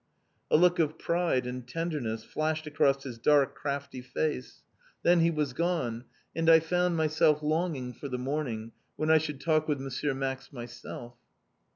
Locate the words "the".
8.09-8.17